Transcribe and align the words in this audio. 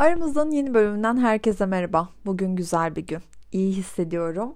Aramızdan 0.00 0.50
yeni 0.50 0.74
bölümünden 0.74 1.16
herkese 1.16 1.66
merhaba. 1.66 2.08
Bugün 2.26 2.56
güzel 2.56 2.96
bir 2.96 3.06
gün. 3.06 3.20
İyi 3.52 3.72
hissediyorum. 3.72 4.54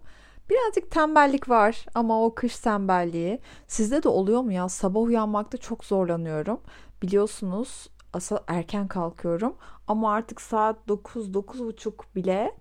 Birazcık 0.50 0.90
tembellik 0.90 1.48
var 1.48 1.86
ama 1.94 2.24
o 2.24 2.34
kış 2.34 2.58
tembelliği 2.58 3.41
sizde 3.67 4.02
de 4.02 4.08
oluyor 4.08 4.41
mu 4.41 4.52
ya? 4.52 4.68
Sabah 4.68 5.00
uyanmakta 5.00 5.58
çok 5.58 5.84
zorlanıyorum. 5.84 6.60
Biliyorsunuz 7.02 7.91
asıl 8.12 8.36
erken 8.46 8.88
kalkıyorum 8.88 9.57
ama 9.86 10.12
artık 10.12 10.41
saat 10.41 10.88
9 10.88 11.30
9.30 11.30 11.93
bile 12.15 12.55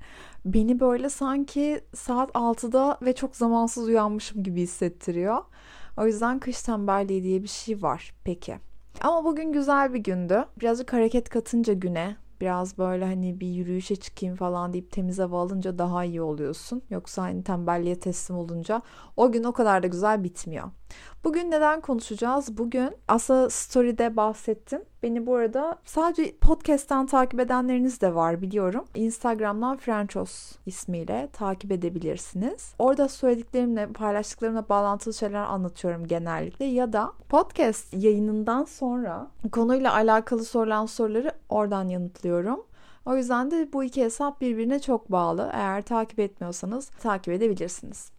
beni 0.46 0.80
böyle 0.80 1.10
sanki 1.10 1.82
saat 1.96 2.30
6'da 2.30 2.98
ve 3.02 3.16
çok 3.16 3.36
zamansız 3.36 3.88
uyanmışım 3.88 4.44
gibi 4.44 4.62
hissettiriyor. 4.62 5.38
O 5.98 6.06
yüzden 6.06 6.40
kış 6.40 6.62
tembelliği 6.62 7.24
diye 7.24 7.44
bir 7.44 7.48
şey 7.48 7.82
var. 7.82 8.14
Peki. 8.24 8.60
Ama 9.02 9.26
bugün 9.26 9.54
güzel 9.54 9.94
bir 9.94 10.00
gündü. 10.00 10.46
Birazcık 10.60 10.94
hareket 10.94 11.30
katınca 11.30 11.74
güne 11.74 12.23
biraz 12.44 12.78
böyle 12.78 13.06
hani 13.06 13.40
bir 13.40 13.48
yürüyüşe 13.48 13.96
çıkayım 13.96 14.36
falan 14.36 14.74
deyip 14.74 14.92
temiz 14.92 15.20
hava 15.20 15.42
alınca 15.42 15.78
daha 15.78 16.04
iyi 16.04 16.22
oluyorsun. 16.22 16.82
Yoksa 16.90 17.22
hani 17.22 17.44
tembelliğe 17.44 18.00
teslim 18.00 18.38
olunca 18.38 18.82
o 19.18 19.32
gün 19.32 19.44
o 19.44 19.54
kadar 19.54 19.84
da 19.84 19.88
güzel 19.88 20.24
bitmiyor. 20.24 20.72
Bugün 21.24 21.52
neden 21.52 21.82
konuşacağız? 21.82 22.58
Bugün 22.58 22.90
aslında 23.08 23.50
story'de 23.50 24.18
bahsettim. 24.18 24.82
Beni 25.04 25.26
bu 25.26 25.36
arada 25.36 25.78
sadece 25.86 26.38
podcast'ten 26.38 27.06
takip 27.06 27.40
edenleriniz 27.40 28.02
de 28.02 28.16
var 28.16 28.42
biliyorum. 28.42 28.86
Instagram'dan 28.96 29.78
Frenchos 29.78 30.52
ismiyle 30.66 31.30
takip 31.34 31.72
edebilirsiniz. 31.72 32.74
Orada 32.80 33.10
söylediklerimle, 33.10 33.88
paylaştıklarımla 33.88 34.70
bağlantılı 34.70 35.14
şeyler 35.14 35.44
anlatıyorum 35.44 36.08
genellikle. 36.08 36.66
Ya 36.66 36.94
da 36.94 37.12
podcast 37.30 37.94
yayınından 37.94 38.64
sonra 38.64 39.28
konuyla 39.52 39.94
alakalı 39.94 40.44
sorulan 40.46 40.86
soruları 40.86 41.32
oradan 41.50 41.88
yanıtlıyorum. 41.88 42.66
O 43.06 43.16
yüzden 43.16 43.52
de 43.52 43.74
bu 43.74 43.84
iki 43.84 44.04
hesap 44.04 44.42
birbirine 44.42 44.80
çok 44.80 45.12
bağlı. 45.12 45.50
Eğer 45.54 45.82
takip 45.82 46.20
etmiyorsanız 46.20 46.90
takip 46.90 47.34
edebilirsiniz. 47.34 48.12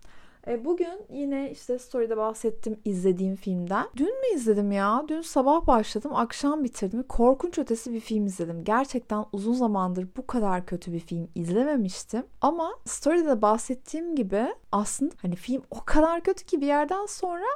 E, 0.47 0.64
bugün 0.64 1.00
yine 1.11 1.50
işte 1.50 1.78
story'de 1.78 2.17
bahsettim 2.17 2.77
izlediğim 2.84 3.37
filmden. 3.37 3.87
Dün 3.97 4.20
mü 4.20 4.37
izledim 4.37 4.73
ya? 4.73 5.05
Dün 5.09 5.20
sabah 5.20 5.67
başladım, 5.67 6.11
akşam 6.14 6.64
bitirdim. 6.64 7.03
Korkunç 7.03 7.59
ötesi 7.59 7.92
bir 7.92 8.00
film 8.00 8.27
izledim. 8.27 8.65
Gerçekten 8.65 9.25
uzun 9.33 9.53
zamandır 9.53 10.09
bu 10.17 10.27
kadar 10.27 10.67
kötü 10.67 10.92
bir 10.92 11.00
film 11.00 11.28
izlememiştim. 11.34 12.22
Ama 12.41 12.75
story'de 12.84 13.28
de 13.28 13.42
bahsettiğim 13.42 14.17
gibi 14.17 14.47
aslında 14.72 15.15
hani 15.22 15.37
film 15.37 15.62
o 15.70 15.84
kadar 15.84 16.20
kötü 16.20 16.47
ki 16.47 16.61
bir 16.61 16.67
yerden 16.67 17.06
sonra 17.06 17.47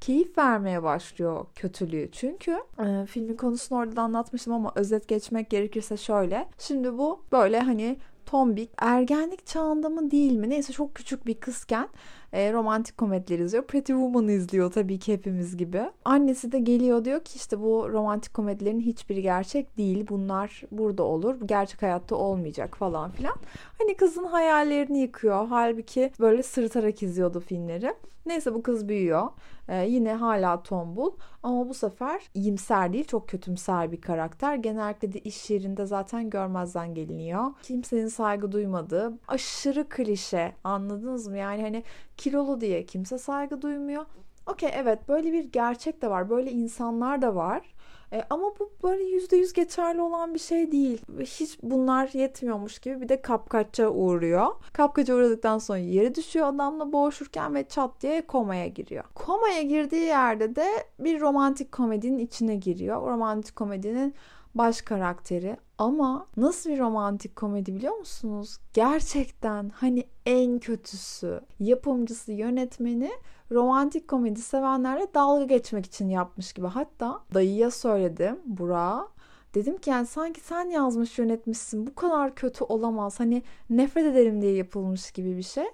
keyif 0.00 0.38
vermeye 0.38 0.82
başlıyor 0.82 1.46
kötülüğü. 1.54 2.08
Çünkü 2.12 2.56
e, 2.78 3.06
filmin 3.06 3.36
konusunu 3.36 3.78
orada 3.78 3.96
da 3.96 4.02
anlatmıştım 4.02 4.52
ama 4.52 4.72
özet 4.74 5.08
geçmek 5.08 5.50
gerekirse 5.50 5.96
şöyle. 5.96 6.48
Şimdi 6.58 6.98
bu 6.98 7.20
böyle 7.32 7.60
hani 7.60 7.96
tombik 8.26 8.70
ergenlik 8.78 9.46
çağında 9.46 9.88
mı 9.88 10.10
değil 10.10 10.32
mi 10.32 10.50
neyse 10.50 10.72
çok 10.72 10.94
küçük 10.94 11.26
bir 11.26 11.34
kızken 11.34 11.88
e, 12.32 12.52
romantik 12.52 12.98
komediler 12.98 13.38
izliyor. 13.38 13.64
Pretty 13.64 13.92
Woman 13.92 14.28
izliyor 14.28 14.72
tabii 14.72 14.98
ki 14.98 15.12
hepimiz 15.12 15.56
gibi. 15.56 15.82
Annesi 16.04 16.52
de 16.52 16.58
geliyor 16.58 17.04
diyor 17.04 17.20
ki 17.24 17.36
işte 17.36 17.60
bu 17.60 17.88
romantik 17.92 18.34
komedilerin 18.34 18.80
hiçbiri 18.80 19.22
gerçek 19.22 19.76
değil. 19.76 20.06
Bunlar 20.08 20.62
burada 20.70 21.02
olur. 21.02 21.36
Gerçek 21.46 21.82
hayatta 21.82 22.16
olmayacak 22.16 22.76
falan 22.76 23.10
filan. 23.10 23.36
Hani 23.78 23.96
kızın 23.96 24.24
hayallerini 24.24 24.98
yıkıyor. 24.98 25.46
Halbuki 25.46 26.12
böyle 26.20 26.42
sırıtarak 26.42 27.02
izliyordu 27.02 27.40
filmleri. 27.40 27.94
Neyse 28.26 28.54
bu 28.54 28.62
kız 28.62 28.88
büyüyor. 28.88 29.28
Ee, 29.68 29.86
yine 29.86 30.14
hala 30.14 30.62
tombul 30.62 31.10
ama 31.42 31.68
bu 31.68 31.74
sefer 31.74 32.22
iyimser 32.34 32.92
değil 32.92 33.04
çok 33.04 33.28
kötümser 33.28 33.92
bir 33.92 34.00
karakter. 34.00 34.54
Genellikle 34.54 35.12
de 35.12 35.18
iş 35.18 35.50
yerinde 35.50 35.86
zaten 35.86 36.30
görmezden 36.30 36.94
geliniyor. 36.94 37.44
Kimsenin 37.62 38.08
saygı 38.08 38.52
duymadığı 38.52 39.12
aşırı 39.28 39.88
klişe 39.88 40.52
anladınız 40.64 41.28
mı? 41.28 41.36
Yani 41.36 41.62
hani 41.62 41.82
kilolu 42.16 42.60
diye 42.60 42.86
kimse 42.86 43.18
saygı 43.18 43.62
duymuyor. 43.62 44.06
Okey 44.46 44.70
evet 44.74 45.08
böyle 45.08 45.32
bir 45.32 45.44
gerçek 45.44 46.02
de 46.02 46.10
var. 46.10 46.30
Böyle 46.30 46.52
insanlar 46.52 47.22
da 47.22 47.34
var. 47.34 47.74
E, 48.12 48.22
ama 48.30 48.52
bu 48.58 48.72
böyle 48.82 49.04
yüzde 49.04 49.36
yüz 49.36 49.52
geçerli 49.52 50.00
olan 50.00 50.34
bir 50.34 50.38
şey 50.38 50.72
değil. 50.72 51.02
Hiç 51.20 51.58
bunlar 51.62 52.10
yetmiyormuş 52.12 52.78
gibi 52.78 53.00
bir 53.00 53.08
de 53.08 53.22
kapkaçça 53.22 53.88
uğruyor. 53.88 54.46
Kapkaça 54.72 55.14
uğradıktan 55.14 55.58
sonra 55.58 55.78
yere 55.78 56.14
düşüyor 56.14 56.46
adamla 56.46 56.92
boğuşurken 56.92 57.54
ve 57.54 57.68
çat 57.68 58.00
diye 58.00 58.26
komaya 58.26 58.66
giriyor. 58.66 59.04
Komaya 59.14 59.62
girdiği 59.62 60.02
yerde 60.04 60.56
de 60.56 60.66
bir 60.98 61.20
romantik 61.20 61.72
komedinin 61.72 62.18
içine 62.18 62.56
giriyor. 62.56 63.10
Romantik 63.10 63.56
komedinin 63.56 64.14
baş 64.54 64.82
karakteri 64.82 65.56
ama 65.78 66.26
nasıl 66.36 66.70
bir 66.70 66.78
romantik 66.78 67.36
komedi 67.36 67.74
biliyor 67.74 67.96
musunuz? 67.96 68.58
Gerçekten 68.72 69.68
hani 69.68 70.04
en 70.26 70.58
kötüsü. 70.58 71.40
Yapımcısı, 71.60 72.32
yönetmeni 72.32 73.10
romantik 73.50 74.08
komedi 74.08 74.40
sevenlerle 74.40 75.06
dalga 75.14 75.44
geçmek 75.44 75.86
için 75.86 76.08
yapmış 76.08 76.52
gibi. 76.52 76.66
Hatta 76.66 77.20
dayıya 77.34 77.70
söyledim 77.70 78.38
Burak'a. 78.44 79.08
Dedim 79.54 79.78
ki 79.78 79.90
yani 79.90 80.06
sanki 80.06 80.40
sen 80.40 80.70
yazmış 80.70 81.18
yönetmişsin 81.18 81.86
bu 81.86 81.94
kadar 81.94 82.34
kötü 82.34 82.64
olamaz. 82.64 83.20
Hani 83.20 83.42
nefret 83.70 84.06
ederim 84.06 84.42
diye 84.42 84.54
yapılmış 84.54 85.10
gibi 85.10 85.36
bir 85.36 85.42
şey. 85.42 85.64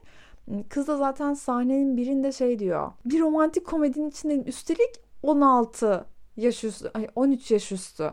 Kız 0.68 0.88
da 0.88 0.96
zaten 0.96 1.34
sahnenin 1.34 1.96
birinde 1.96 2.32
şey 2.32 2.58
diyor. 2.58 2.92
Bir 3.04 3.20
romantik 3.20 3.66
komedinin 3.66 4.10
içindeyim. 4.10 4.44
Üstelik 4.46 5.00
16 5.22 6.04
yaş 6.36 6.64
üstü, 6.64 6.90
13 7.14 7.50
yaş 7.50 7.72
üstü. 7.72 8.12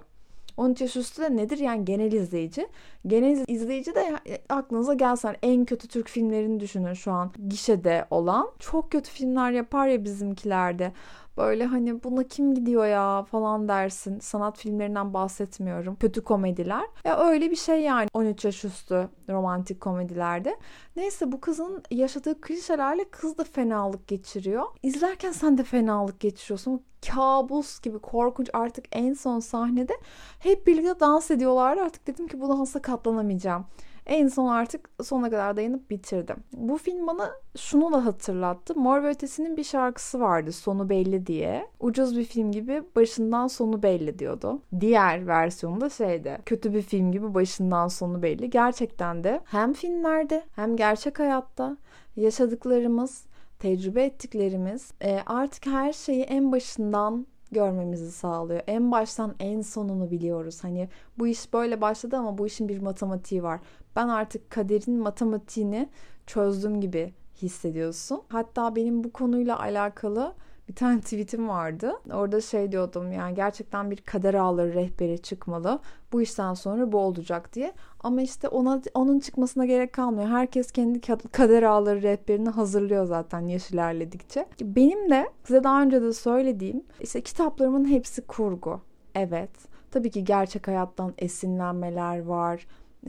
13 0.60 0.82
yaş 0.82 0.96
üstü 0.96 1.22
de 1.22 1.36
nedir? 1.36 1.58
Yani 1.58 1.86
genel 1.86 2.12
izleyici. 2.12 2.68
Genel 3.08 3.46
izleyici 3.48 3.96
de 3.96 4.20
aklınıza 4.50 4.94
gelsen 4.94 5.36
en 5.44 5.66
kötü 5.66 5.88
Türk 5.88 6.10
filmlerini 6.10 6.60
düşünün 6.60 6.94
şu 6.94 7.12
an 7.12 7.32
gişede 7.48 8.06
olan. 8.12 8.52
Çok 8.60 8.92
kötü 8.92 9.12
filmler 9.12 9.52
yapar 9.52 9.88
ya 9.88 10.04
bizimkilerde. 10.04 10.92
Böyle 11.40 11.66
hani 11.66 12.04
buna 12.04 12.24
kim 12.24 12.54
gidiyor 12.54 12.86
ya 12.86 13.24
falan 13.24 13.68
dersin. 13.68 14.20
Sanat 14.20 14.58
filmlerinden 14.58 15.14
bahsetmiyorum. 15.14 15.96
Kötü 15.96 16.24
komediler. 16.24 16.86
Ya 17.04 17.20
öyle 17.20 17.52
bir 17.52 17.56
şey 17.56 17.82
yani 17.82 18.08
13 18.14 18.46
yaş 18.46 18.66
üstü 18.66 19.10
romantik 19.30 19.82
komedilerde. 19.82 20.58
Neyse 20.96 21.32
bu 21.32 21.42
kızın 21.42 21.84
yaşadığı 21.92 22.42
klişelerle 22.42 23.10
kız 23.12 23.38
da 23.38 23.44
fenalık 23.44 24.08
geçiriyor. 24.08 24.66
İzlerken 24.84 25.32
sen 25.32 25.58
de 25.58 25.64
fenalık 25.64 26.20
geçiriyorsun. 26.20 26.82
Kabus 27.08 27.80
gibi 27.82 28.00
korkunç 28.00 28.50
artık 28.54 28.86
en 28.92 29.14
son 29.14 29.40
sahnede 29.40 29.94
hep 30.40 30.68
birlikte 30.68 31.00
dans 31.00 31.32
ediyorlar. 31.32 31.78
Artık 31.78 32.08
dedim 32.08 32.28
ki 32.28 32.42
bu 32.42 32.50
dansa 32.50 32.82
katlanamayacağım. 32.82 33.66
En 34.10 34.28
son 34.28 34.48
artık 34.48 34.90
sona 35.04 35.30
kadar 35.30 35.58
dayanıp 35.58 35.90
bitirdim. 35.90 36.36
Bu 36.54 36.78
film 36.78 37.08
bana 37.08 37.32
şunu 37.58 37.94
da 37.94 38.06
hatırlattı. 38.06 38.76
Mor 38.76 39.04
ve 39.04 39.10
Ötesi'nin 39.10 39.58
bir 39.58 39.64
şarkısı 39.64 40.20
vardı 40.20 40.52
sonu 40.52 40.90
belli 40.90 41.26
diye. 41.26 41.68
Ucuz 41.80 42.18
bir 42.18 42.24
film 42.24 42.52
gibi 42.52 42.84
başından 42.96 43.48
sonu 43.48 43.84
belli 43.84 44.20
diyordu. 44.20 44.62
Diğer 44.80 45.28
versiyonu 45.28 45.82
da 45.82 45.90
şeydi. 45.90 46.38
Kötü 46.46 46.74
bir 46.74 46.82
film 46.82 47.12
gibi 47.12 47.34
başından 47.34 47.88
sonu 47.88 48.22
belli. 48.24 48.50
Gerçekten 48.50 49.24
de 49.24 49.42
hem 49.46 49.74
filmlerde 49.74 50.44
hem 50.56 50.76
gerçek 50.76 51.20
hayatta 51.20 51.78
yaşadıklarımız 52.16 53.26
tecrübe 53.60 54.04
ettiklerimiz 54.04 54.92
e, 55.02 55.20
artık 55.26 55.66
her 55.66 55.94
şeyi 55.94 56.24
en 56.24 56.52
başından 56.52 57.28
görmemizi 57.52 58.12
sağlıyor. 58.12 58.62
En 58.68 58.92
baştan 58.92 59.36
en 59.40 59.62
sonunu 59.62 60.12
biliyoruz. 60.12 60.64
Hani 60.64 60.90
bu 61.20 61.28
iş 61.28 61.54
böyle 61.54 61.82
başladı 61.82 62.18
ama 62.18 62.38
bu 62.38 62.48
işin 62.48 62.70
bir 62.70 62.82
matematiği 62.82 63.44
var. 63.44 63.60
Ben 63.96 64.08
artık 64.08 64.50
kaderin 64.50 65.00
matematiğini 65.00 65.90
çözdüm 66.28 66.82
gibi 66.82 67.14
hissediyorsun. 67.42 68.22
Hatta 68.30 68.76
benim 68.76 69.04
bu 69.04 69.14
konuyla 69.14 69.60
alakalı 69.60 70.34
bir 70.70 70.76
tane 70.76 71.00
tweetim 71.02 71.50
vardı. 71.50 71.94
Orada 72.14 72.42
şey 72.42 72.72
diyordum 72.72 73.12
yani 73.12 73.36
gerçekten 73.36 73.92
bir 73.92 73.98
kader 73.98 74.34
ağları 74.34 74.74
rehberi 74.74 75.22
çıkmalı. 75.22 75.80
Bu 76.12 76.22
işten 76.22 76.54
sonra 76.54 76.92
bu 76.92 76.98
olacak 76.98 77.54
diye. 77.54 77.74
Ama 78.00 78.22
işte 78.22 78.48
ona 78.48 78.82
onun 78.94 79.20
çıkmasına 79.20 79.66
gerek 79.66 79.94
kalmıyor. 79.94 80.30
Herkes 80.30 80.72
kendi 80.72 81.02
kader 81.32 81.64
ağları 81.64 82.02
rehberini 82.02 82.50
hazırlıyor 82.50 83.06
zaten 83.06 83.48
yaş 83.48 83.72
ilerledikçe. 83.72 84.46
Benim 84.62 85.10
de 85.10 85.30
size 85.44 85.64
daha 85.64 85.82
önce 85.82 86.02
de 86.02 86.14
söylediğim 86.14 86.84
işte 87.00 87.22
kitaplarımın 87.22 87.86
hepsi 87.86 88.22
kurgu. 88.22 88.82
Evet. 89.16 89.70
Tabii 89.92 90.12
ki 90.12 90.24
gerçek 90.24 90.68
hayattan 90.68 91.14
esinlenmeler 91.18 92.20
var. 92.26 92.68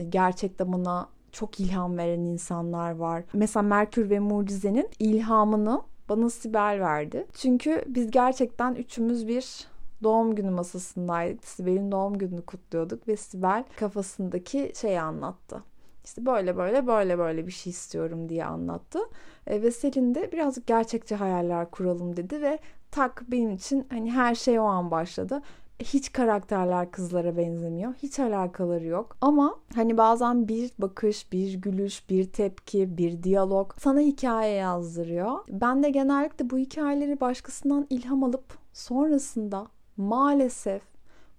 Gerçekten 0.09 0.73
bana 0.73 1.07
çok 1.31 1.59
ilham 1.59 1.97
veren 1.97 2.19
insanlar 2.19 2.91
var. 2.91 3.23
Mesela 3.33 3.63
Merkür 3.63 4.09
ve 4.09 4.19
Mucize'nin 4.19 4.89
ilhamını 4.99 5.81
bana 6.09 6.29
Sibel 6.29 6.77
verdi. 6.79 7.27
Çünkü 7.33 7.83
biz 7.87 8.11
gerçekten 8.11 8.75
üçümüz 8.75 9.27
bir 9.27 9.67
doğum 10.03 10.35
günü 10.35 10.49
masasındaydık. 10.49 11.45
Sibel'in 11.45 11.91
doğum 11.91 12.17
gününü 12.17 12.41
kutluyorduk 12.41 13.07
ve 13.07 13.17
Sibel 13.17 13.63
kafasındaki 13.79 14.71
şeyi 14.75 15.01
anlattı. 15.01 15.63
İşte 16.05 16.25
böyle 16.25 16.57
böyle 16.57 16.87
böyle 16.87 17.17
böyle 17.17 17.47
bir 17.47 17.51
şey 17.51 17.71
istiyorum 17.71 18.29
diye 18.29 18.45
anlattı. 18.45 18.99
E, 19.47 19.61
ve 19.61 19.71
Selin 19.71 20.15
de 20.15 20.31
birazcık 20.31 20.67
gerçekçi 20.67 21.15
hayaller 21.15 21.71
kuralım 21.71 22.17
dedi 22.17 22.41
ve 22.41 22.59
tak 22.91 23.23
benim 23.27 23.51
için 23.51 23.87
hani 23.89 24.11
her 24.11 24.35
şey 24.35 24.59
o 24.59 24.63
an 24.63 24.91
başladı. 24.91 25.41
Hiç 25.83 26.11
karakterler 26.11 26.91
kızlara 26.91 27.37
benzemiyor. 27.37 27.93
Hiç 27.93 28.19
alakaları 28.19 28.85
yok. 28.85 29.17
Ama 29.21 29.55
hani 29.75 29.97
bazen 29.97 30.47
bir 30.47 30.71
bakış, 30.79 31.31
bir 31.31 31.53
gülüş, 31.53 32.09
bir 32.09 32.25
tepki, 32.25 32.97
bir 32.97 33.23
diyalog 33.23 33.73
sana 33.77 33.99
hikaye 33.99 34.55
yazdırıyor. 34.55 35.39
Ben 35.49 35.83
de 35.83 35.89
genellikle 35.89 36.49
bu 36.49 36.57
hikayeleri 36.57 37.21
başkasından 37.21 37.87
ilham 37.89 38.23
alıp 38.23 38.57
sonrasında 38.73 39.67
maalesef 39.97 40.81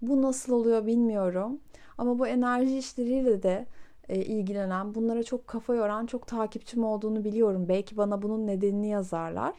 bu 0.02 0.22
nasıl 0.22 0.52
oluyor 0.52 0.86
bilmiyorum. 0.86 1.60
Ama 1.98 2.18
bu 2.18 2.26
enerji 2.26 2.78
işleriyle 2.78 3.42
de 3.42 3.66
e, 4.08 4.16
ilgilenen, 4.16 4.94
bunlara 4.94 5.22
çok 5.22 5.46
kafa 5.46 5.74
yoran 5.74 6.06
çok 6.06 6.26
takipçim 6.26 6.84
olduğunu 6.84 7.24
biliyorum. 7.24 7.68
Belki 7.68 7.96
bana 7.96 8.22
bunun 8.22 8.46
nedenini 8.46 8.88
yazarlar. 8.88 9.54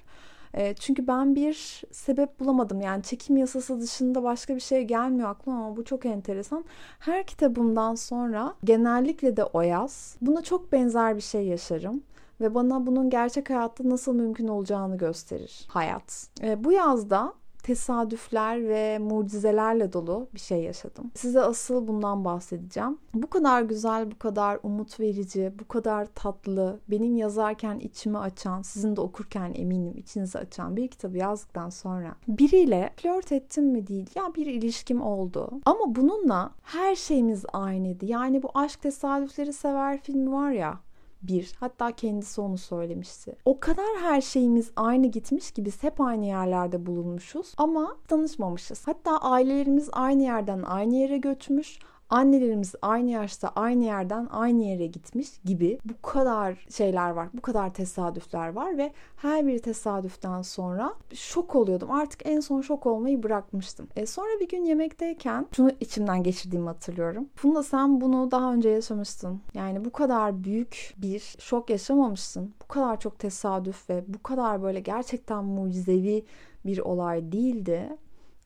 E, 0.57 0.73
çünkü 0.73 1.07
ben 1.07 1.35
bir 1.35 1.83
sebep 1.91 2.39
bulamadım. 2.39 2.81
Yani 2.81 3.03
çekim 3.03 3.37
yasası 3.37 3.81
dışında 3.81 4.23
başka 4.23 4.55
bir 4.55 4.59
şey 4.59 4.83
gelmiyor 4.83 5.29
aklıma 5.29 5.57
ama 5.57 5.77
bu 5.77 5.85
çok 5.85 6.05
enteresan. 6.05 6.65
Her 6.99 7.25
kitabımdan 7.25 7.95
sonra 7.95 8.55
genellikle 8.63 9.37
de 9.37 9.43
o 9.43 9.61
yaz 9.61 10.17
buna 10.21 10.41
çok 10.41 10.71
benzer 10.71 11.15
bir 11.15 11.21
şey 11.21 11.47
yaşarım 11.47 12.03
ve 12.41 12.55
bana 12.55 12.85
bunun 12.85 13.09
gerçek 13.09 13.49
hayatta 13.49 13.89
nasıl 13.89 14.13
mümkün 14.13 14.47
olacağını 14.47 14.97
gösterir 14.97 15.65
hayat. 15.67 16.27
E, 16.41 16.63
bu 16.63 16.71
yazda 16.71 17.33
tesadüfler 17.63 18.67
ve 18.67 18.99
mucizelerle 18.99 19.93
dolu 19.93 20.27
bir 20.33 20.39
şey 20.39 20.63
yaşadım. 20.63 21.11
Size 21.15 21.41
asıl 21.41 21.87
bundan 21.87 22.25
bahsedeceğim. 22.25 22.97
Bu 23.13 23.29
kadar 23.29 23.61
güzel, 23.61 24.11
bu 24.11 24.19
kadar 24.19 24.59
umut 24.63 24.99
verici, 24.99 25.53
bu 25.59 25.67
kadar 25.67 26.05
tatlı, 26.15 26.79
benim 26.87 27.17
yazarken 27.17 27.79
içimi 27.79 28.17
açan, 28.17 28.61
sizin 28.61 28.95
de 28.95 29.01
okurken 29.01 29.53
eminim 29.55 29.97
içinizi 29.97 30.39
açan 30.39 30.75
bir 30.75 30.87
kitabı 30.87 31.17
yazdıktan 31.17 31.69
sonra 31.69 32.15
biriyle 32.27 32.89
flört 32.97 33.31
ettim 33.31 33.65
mi 33.65 33.87
değil 33.87 34.09
ya 34.15 34.35
bir 34.35 34.45
ilişkim 34.45 35.01
oldu. 35.01 35.49
Ama 35.65 35.95
bununla 35.95 36.51
her 36.63 36.95
şeyimiz 36.95 37.45
aynıydı. 37.53 38.05
Yani 38.05 38.43
bu 38.43 38.49
aşk 38.53 38.81
tesadüfleri 38.81 39.53
sever 39.53 40.01
filmi 40.01 40.31
var 40.31 40.51
ya 40.51 40.79
bir. 41.23 41.53
Hatta 41.59 41.91
kendisi 41.91 42.41
onu 42.41 42.57
söylemişti. 42.57 43.35
O 43.45 43.59
kadar 43.59 43.85
her 44.01 44.21
şeyimiz 44.21 44.71
aynı 44.75 45.07
gitmiş 45.07 45.51
ki 45.51 45.65
biz 45.65 45.83
hep 45.83 46.01
aynı 46.01 46.25
yerlerde 46.25 46.85
bulunmuşuz 46.85 47.53
ama 47.57 47.97
tanışmamışız. 48.07 48.87
Hatta 48.87 49.17
ailelerimiz 49.17 49.89
aynı 49.91 50.23
yerden 50.23 50.61
aynı 50.61 50.95
yere 50.95 51.17
göçmüş 51.17 51.79
annelerimiz 52.09 52.75
aynı 52.81 53.11
yaşta 53.11 53.51
aynı 53.55 53.83
yerden 53.83 54.27
aynı 54.31 54.63
yere 54.63 54.85
gitmiş 54.87 55.29
gibi 55.45 55.79
bu 55.85 56.01
kadar 56.01 56.65
şeyler 56.69 57.09
var. 57.09 57.29
Bu 57.33 57.41
kadar 57.41 57.73
tesadüfler 57.73 58.53
var 58.53 58.77
ve 58.77 58.93
her 59.15 59.47
bir 59.47 59.59
tesadüften 59.59 60.41
sonra 60.41 60.93
şok 61.13 61.55
oluyordum. 61.55 61.91
Artık 61.91 62.21
en 62.25 62.39
son 62.39 62.61
şok 62.61 62.85
olmayı 62.85 63.23
bırakmıştım. 63.23 63.87
E 63.95 64.05
sonra 64.05 64.39
bir 64.39 64.49
gün 64.49 64.65
yemekteyken 64.65 65.47
şunu 65.55 65.71
içimden 65.79 66.23
geçirdiğimi 66.23 66.67
hatırlıyorum. 66.67 67.29
Funda 67.35 67.63
sen 67.63 68.01
bunu 68.01 68.31
daha 68.31 68.53
önce 68.53 68.69
yaşamıştın. 68.69 69.41
Yani 69.53 69.85
bu 69.85 69.91
kadar 69.91 70.43
büyük 70.43 70.93
bir 70.97 71.35
şok 71.39 71.69
yaşamamışsın. 71.69 72.53
Bu 72.63 72.67
kadar 72.67 72.99
çok 72.99 73.19
tesadüf 73.19 73.89
ve 73.89 74.03
bu 74.07 74.23
kadar 74.23 74.63
böyle 74.63 74.79
gerçekten 74.79 75.43
mucizevi 75.43 76.25
bir 76.65 76.79
olay 76.79 77.31
değildi. 77.31 77.97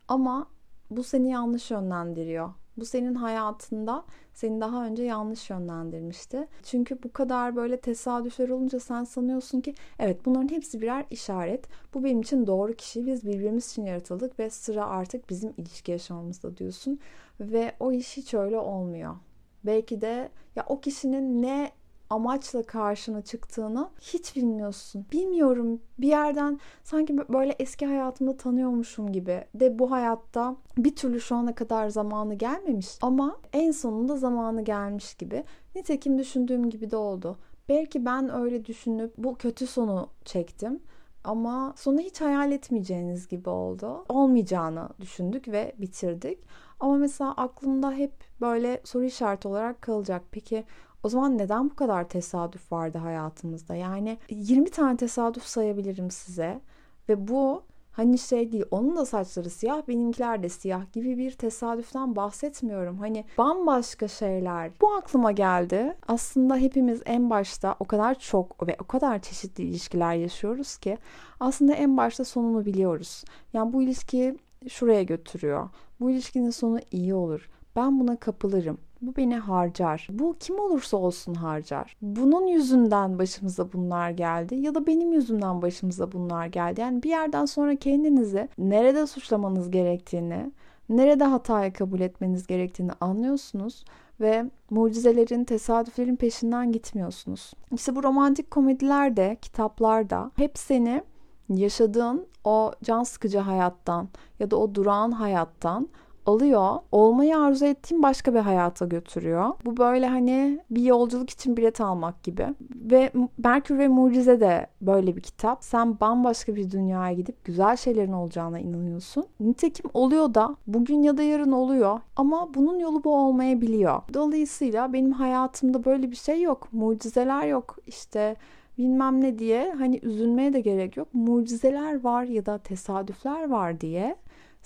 Ama 0.07 0.47
bu 0.91 1.03
seni 1.03 1.29
yanlış 1.29 1.71
yönlendiriyor 1.71 2.49
bu 2.77 2.85
senin 2.85 3.15
hayatında 3.15 4.05
seni 4.33 4.61
daha 4.61 4.85
önce 4.85 5.03
yanlış 5.03 5.49
yönlendirmişti. 5.49 6.47
Çünkü 6.63 7.03
bu 7.03 7.13
kadar 7.13 7.55
böyle 7.55 7.79
tesadüfler 7.79 8.49
olunca 8.49 8.79
sen 8.79 9.03
sanıyorsun 9.03 9.61
ki 9.61 9.75
evet 9.99 10.25
bunların 10.25 10.49
hepsi 10.49 10.81
birer 10.81 11.05
işaret. 11.09 11.65
Bu 11.93 12.03
benim 12.03 12.21
için 12.21 12.47
doğru 12.47 12.73
kişi. 12.73 13.05
Biz 13.05 13.25
birbirimiz 13.25 13.71
için 13.71 13.85
yaratıldık 13.85 14.39
ve 14.39 14.49
sıra 14.49 14.85
artık 14.85 15.29
bizim 15.29 15.53
ilişki 15.57 15.91
yaşamamızda 15.91 16.57
diyorsun. 16.57 16.99
Ve 17.39 17.71
o 17.79 17.91
iş 17.91 18.17
hiç 18.17 18.33
öyle 18.33 18.57
olmuyor. 18.59 19.15
Belki 19.63 20.01
de 20.01 20.29
ya 20.55 20.65
o 20.67 20.79
kişinin 20.79 21.41
ne 21.41 21.71
amaçla 22.09 22.63
karşına 22.63 23.21
çıktığını 23.21 23.89
hiç 24.01 24.35
bilmiyorsun. 24.35 25.05
Bilmiyorum 25.11 25.81
bir 25.99 26.07
yerden 26.07 26.59
sanki 26.83 27.17
böyle 27.17 27.55
eski 27.59 27.85
hayatımda 27.85 28.37
tanıyormuşum 28.37 29.11
gibi 29.11 29.43
de 29.55 29.79
bu 29.79 29.91
hayatta 29.91 30.55
bir 30.77 30.95
türlü 30.95 31.21
şu 31.21 31.35
ana 31.35 31.55
kadar 31.55 31.89
zamanı 31.89 32.33
gelmemiş 32.33 32.87
ama 33.01 33.37
en 33.53 33.71
sonunda 33.71 34.17
zamanı 34.17 34.61
gelmiş 34.61 35.13
gibi. 35.13 35.43
Nitekim 35.75 36.19
düşündüğüm 36.19 36.69
gibi 36.69 36.91
de 36.91 36.97
oldu. 36.97 37.37
Belki 37.69 38.05
ben 38.05 38.35
öyle 38.35 38.65
düşünüp 38.65 39.13
bu 39.17 39.35
kötü 39.35 39.67
sonu 39.67 40.09
çektim. 40.25 40.79
Ama 41.23 41.73
sonu 41.77 41.99
hiç 41.99 42.21
hayal 42.21 42.51
etmeyeceğiniz 42.51 43.27
gibi 43.27 43.49
oldu. 43.49 44.05
Olmayacağını 44.09 44.89
düşündük 45.01 45.47
ve 45.47 45.75
bitirdik. 45.77 46.39
Ama 46.79 46.97
mesela 46.97 47.31
aklımda 47.31 47.91
hep 47.91 48.11
böyle 48.41 48.81
soru 48.83 49.03
işareti 49.03 49.47
olarak 49.47 49.81
kalacak. 49.81 50.21
Peki 50.31 50.63
o 51.07 51.09
zaman 51.09 51.37
neden 51.37 51.69
bu 51.69 51.75
kadar 51.75 52.09
tesadüf 52.09 52.71
vardı 52.71 52.97
hayatımızda? 52.97 53.75
Yani 53.75 54.17
20 54.29 54.69
tane 54.69 54.97
tesadüf 54.97 55.43
sayabilirim 55.43 56.11
size 56.11 56.61
ve 57.09 57.27
bu 57.27 57.63
hani 57.91 58.17
şey 58.17 58.51
değil 58.51 58.63
onun 58.71 58.95
da 58.95 59.05
saçları 59.05 59.49
siyah 59.49 59.87
benimkiler 59.87 60.43
de 60.43 60.49
siyah 60.49 60.93
gibi 60.93 61.17
bir 61.17 61.31
tesadüften 61.31 62.15
bahsetmiyorum. 62.15 62.97
Hani 62.97 63.25
bambaşka 63.37 64.07
şeyler. 64.07 64.71
Bu 64.81 64.93
aklıma 64.93 65.31
geldi. 65.31 65.97
Aslında 66.07 66.55
hepimiz 66.57 67.01
en 67.05 67.29
başta 67.29 67.75
o 67.79 67.85
kadar 67.85 68.19
çok 68.19 68.67
ve 68.67 68.75
o 68.81 68.83
kadar 68.83 69.19
çeşitli 69.21 69.63
ilişkiler 69.63 70.13
yaşıyoruz 70.13 70.77
ki 70.77 70.97
aslında 71.39 71.73
en 71.73 71.97
başta 71.97 72.25
sonunu 72.25 72.65
biliyoruz. 72.65 73.23
Yani 73.53 73.73
bu 73.73 73.81
ilişki 73.83 74.37
şuraya 74.69 75.03
götürüyor. 75.03 75.69
Bu 75.99 76.09
ilişkinin 76.09 76.49
sonu 76.49 76.79
iyi 76.91 77.13
olur. 77.13 77.49
Ben 77.75 77.99
buna 77.99 78.15
kapılırım. 78.15 78.77
Bu 79.01 79.15
beni 79.15 79.37
harcar. 79.37 80.07
Bu 80.11 80.35
kim 80.39 80.59
olursa 80.59 80.97
olsun 80.97 81.33
harcar. 81.33 81.97
Bunun 82.01 82.47
yüzünden 82.47 83.19
başımıza 83.19 83.73
bunlar 83.73 84.09
geldi 84.09 84.55
ya 84.55 84.75
da 84.75 84.87
benim 84.87 85.13
yüzümden 85.13 85.61
başımıza 85.61 86.11
bunlar 86.11 86.45
geldi. 86.45 86.81
Yani 86.81 87.03
bir 87.03 87.09
yerden 87.09 87.45
sonra 87.45 87.75
kendinizi 87.75 88.49
nerede 88.57 89.07
suçlamanız 89.07 89.71
gerektiğini, 89.71 90.51
nerede 90.89 91.23
hatayı 91.23 91.73
kabul 91.73 91.99
etmeniz 91.99 92.47
gerektiğini 92.47 92.91
anlıyorsunuz 93.01 93.85
ve 94.21 94.45
mucizelerin, 94.69 95.43
tesadüflerin 95.43 96.15
peşinden 96.15 96.71
gitmiyorsunuz. 96.71 97.53
İşte 97.71 97.95
bu 97.95 98.03
romantik 98.03 98.51
komedilerde, 98.51 99.37
kitaplarda 99.41 100.31
hep 100.35 100.57
seni 100.57 101.03
yaşadığın 101.49 102.27
o 102.43 102.71
can 102.83 103.03
sıkıcı 103.03 103.39
hayattan 103.39 104.09
ya 104.39 104.51
da 104.51 104.57
o 104.57 104.75
durağan 104.75 105.11
hayattan 105.11 105.89
alıyor. 106.27 106.75
Olmayı 106.91 107.37
arzu 107.37 107.65
ettiğim 107.65 108.03
başka 108.03 108.33
bir 108.33 108.39
hayata 108.39 108.85
götürüyor. 108.85 109.49
Bu 109.65 109.77
böyle 109.77 110.07
hani 110.07 110.59
bir 110.69 110.81
yolculuk 110.81 111.29
için 111.29 111.57
bilet 111.57 111.81
almak 111.81 112.23
gibi. 112.23 112.47
Ve 112.75 113.11
Merkür 113.37 113.77
ve 113.77 113.87
Mucize 113.87 114.39
de 114.39 114.67
böyle 114.81 115.15
bir 115.15 115.21
kitap. 115.21 115.63
Sen 115.63 115.99
bambaşka 115.99 116.55
bir 116.55 116.71
dünyaya 116.71 117.13
gidip 117.13 117.45
güzel 117.45 117.75
şeylerin 117.75 118.11
olacağına 118.11 118.59
inanıyorsun. 118.59 119.25
Nitekim 119.39 119.91
oluyor 119.93 120.33
da 120.33 120.55
bugün 120.67 121.03
ya 121.03 121.17
da 121.17 121.23
yarın 121.23 121.51
oluyor. 121.51 121.99
Ama 122.15 122.53
bunun 122.53 122.79
yolu 122.79 123.03
bu 123.03 123.15
olmayabiliyor. 123.15 124.01
Dolayısıyla 124.13 124.93
benim 124.93 125.11
hayatımda 125.11 125.85
böyle 125.85 126.11
bir 126.11 126.15
şey 126.15 126.41
yok. 126.41 126.67
Mucizeler 126.71 127.47
yok. 127.47 127.77
İşte 127.87 128.35
bilmem 128.77 129.21
ne 129.21 129.39
diye 129.39 129.73
hani 129.77 129.99
üzülmeye 130.03 130.53
de 130.53 130.59
gerek 130.59 130.97
yok. 130.97 131.07
Mucizeler 131.13 132.03
var 132.03 132.23
ya 132.23 132.45
da 132.45 132.57
tesadüfler 132.57 133.49
var 133.49 133.81
diye 133.81 134.15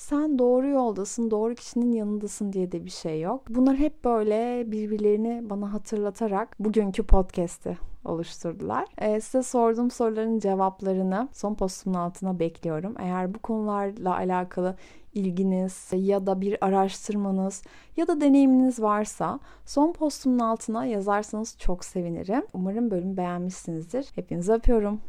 sen 0.02 0.40
doğru 0.40 0.68
yoldasın, 0.68 1.32
doğru 1.32 1.56
kişinin 1.56 1.92
yanındasın 1.92 2.54
diye 2.54 2.72
de 2.72 2.86
bir 2.86 2.90
şey 2.90 3.22
yok. 3.22 3.44
Bunlar 3.50 3.76
hep 3.76 4.04
böyle 4.04 4.72
birbirlerini 4.72 5.50
bana 5.50 5.74
hatırlatarak 5.74 6.56
bugünkü 6.60 7.04
podcast'i 7.04 7.78
oluşturdular. 8.06 8.86
Ee, 8.98 9.22
size 9.22 9.44
sorduğum 9.44 9.92
soruların 9.92 10.40
cevaplarını 10.40 11.30
son 11.34 11.56
postumun 11.56 11.96
altına 11.96 12.40
bekliyorum. 12.40 12.96
Eğer 13.00 13.34
bu 13.34 13.40
konularla 13.40 14.16
alakalı 14.16 14.76
ilginiz 15.14 15.90
ya 15.94 16.26
da 16.26 16.42
bir 16.42 16.66
araştırmanız 16.66 17.64
ya 17.98 18.08
da 18.08 18.22
deneyiminiz 18.22 18.82
varsa 18.82 19.40
son 19.66 19.94
postumun 19.94 20.40
altına 20.40 20.86
yazarsanız 20.86 21.58
çok 21.58 21.86
sevinirim. 21.86 22.46
Umarım 22.54 22.92
bölümü 22.92 23.18
beğenmişsinizdir. 23.18 24.12
Hepinizi 24.16 24.54
öpüyorum. 24.54 25.02